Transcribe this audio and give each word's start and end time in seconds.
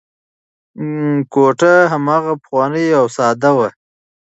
کوټه 1.33 1.73
هماغه 1.91 2.33
پخوانۍ 2.41 2.87
او 2.99 3.05
ساده 3.15 3.51
وه. 3.57 3.69